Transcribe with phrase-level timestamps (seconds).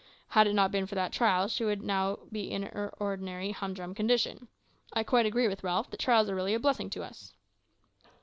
[0.29, 3.51] Had it not been for that trial she would now have been in her ordinary
[3.51, 4.47] humdrum condition.
[4.93, 7.35] I quite agree with Ralph that trials are really a blessing to us."